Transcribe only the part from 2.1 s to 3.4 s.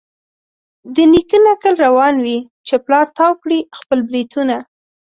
وي چي پلار تاو